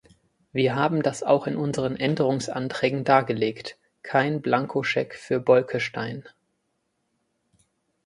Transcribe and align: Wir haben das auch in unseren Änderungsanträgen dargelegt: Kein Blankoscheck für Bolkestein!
Wir 0.51 0.73
haben 0.75 1.03
das 1.03 1.21
auch 1.21 1.45
in 1.45 1.55
unseren 1.55 1.95
Änderungsanträgen 1.95 3.03
dargelegt: 3.03 3.77
Kein 4.01 4.41
Blankoscheck 4.41 5.13
für 5.13 5.39
Bolkestein! 5.39 6.23